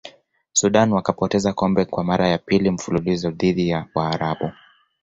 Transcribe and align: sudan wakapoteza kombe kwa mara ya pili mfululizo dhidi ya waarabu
sudan 0.53 0.91
wakapoteza 0.93 1.53
kombe 1.53 1.85
kwa 1.85 2.03
mara 2.03 2.27
ya 2.27 2.37
pili 2.37 2.71
mfululizo 2.71 3.31
dhidi 3.31 3.69
ya 3.69 3.87
waarabu 3.95 4.51